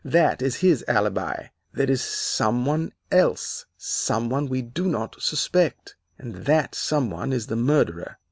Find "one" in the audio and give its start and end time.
2.65-2.91, 4.31-4.47, 7.11-7.31